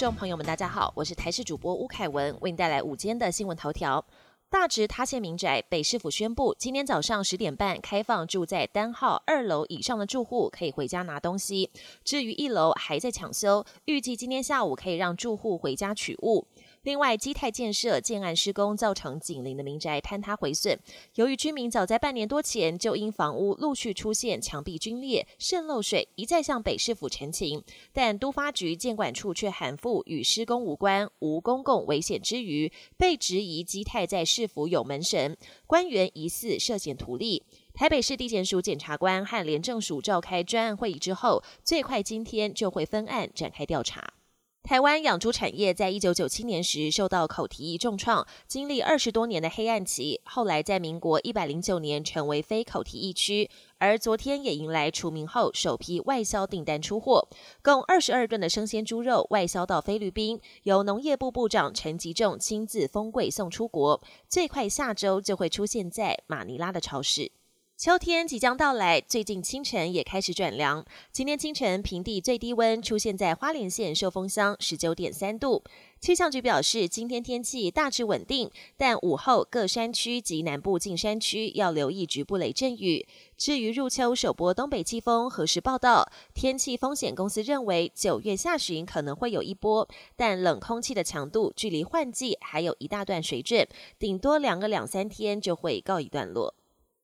[0.00, 4.02] 众朋友们，大家好，我是台视主播吴凯文，为您带来午间的新闻头条。
[4.48, 11.70] 大直塌陷民宅，北市府宣布，今天早上十点半开放住在单号二楼以上的住户可以回家拿东西。
[12.02, 16.46] 至于一楼还在抢修，预计今天下午可以让住户回家取物。
[16.82, 20.78] 另外，基泰建设建案施工造成紧邻的民宅坍塌毁损。
[21.16, 37.42] 由于居民早在半年多前就因房屋陆续出现墙壁龟裂、渗漏水，一再向北市府陈情，但都发局建管处却喊复与施工无关、无公共危险之余，被质疑基泰在市府有门神，官员疑似涉嫌图利。
[37.74, 44.14] 台北市地检署检察官和廉政署召开专案会议之后，最快今天就会分案展开调查。
[44.62, 57.26] 台湾养猪产业在一九九七年时受到口蹄疫重创，经历二十多年的黑暗期，后来在民国一百零九年成为非口蹄疫区，而昨天也迎来除名后首批外销订单出货，
[57.62, 67.32] 共二十二吨的生鲜猪肉外销到菲律宾，由农业部部长陈吉仲亲自封柜送出国，最快下周就会出现在马尼拉的超市。
[67.80, 70.84] 秋天即将到来，最近清晨也开始转凉。
[71.12, 75.64] 今天清晨平地最低温出现在花莲县寿丰乡十九点三度。
[75.98, 83.06] 气象局表示，今天天气大致稳定，但午后各山区及南部近山区要留意局部雷阵雨。
[83.38, 93.66] 至于入秋首波东北季风何时报道，天气风险公司认为九月下旬可能会有一波，但冷空气的强度距离换季还有一大段水准，
[93.98, 96.54] 顶多凉个两三天就会告一段落。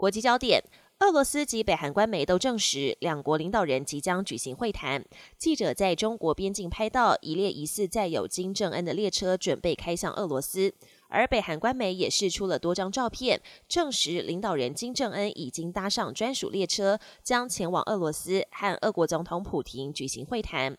[0.00, 0.64] 国际焦点：
[1.00, 5.04] 俄罗斯及北韩官媒都证实，两国领导人即将举行会谈。
[5.36, 10.72] 记者在中国边境拍到一列疑似载有金正恩的列车，准备开向俄罗斯。
[11.10, 20.78] 而北韩官媒也释出了多张照片，证实领导人金正恩已经搭上专属列车，将前往俄罗斯和俄国总统普京举行会谈。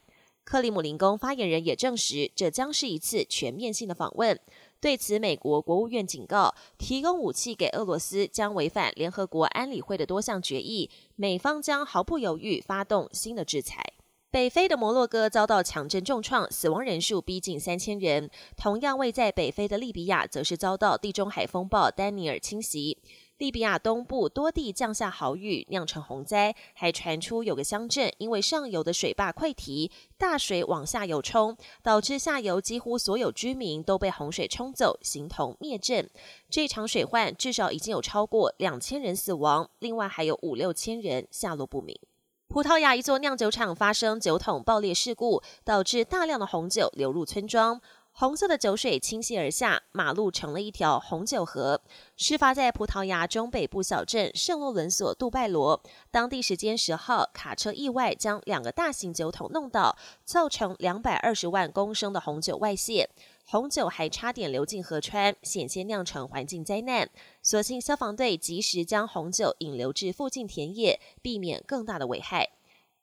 [0.52, 4.37] 克里姆林宫发言人也证实，这将是一次全面性的访问。
[4.81, 13.81] 对此，美国国务院警告，提供武器给俄罗斯将违反联合国安理会的多项决议，美方将毫不犹豫发动新的制裁。
[14.30, 18.30] 北非的摩洛哥遭到强震重创，死亡人数逼近三千人。
[18.58, 22.97] 同样位在北非的利比亚，则是遭到地中海风暴丹尼尔侵袭。
[23.41, 36.07] 利比亚东部多地降下豪雨，酿成洪灾，还传出有个乡镇因为上游的水坝溃堤，大水往下游冲，导致下游几乎所有居民都被洪水冲走，形同灭镇。
[36.52, 41.99] 这场水患至少已经有超过两千人死亡，另外还有五六千人下落不明。
[42.47, 47.81] 葡萄牙一座酿酒厂发生酒桶爆裂事故，导致大量的红酒流入村庄。
[48.14, 51.82] 红色的酒水倾泻而下，马路成了一条红酒河。
[52.17, 63.10] 事发在葡萄牙中北部小镇圣洛伦索杜拜罗，当地时间十号，卡车意外将两个大型酒桶弄倒，造成两百二十万公升的红酒外泄，
[63.48, 67.10] 红酒还差点流进河川，险些酿成环境灾难。
[67.42, 72.50] 所幸消防队及时将红酒引流至附近田野，避免更大的危害。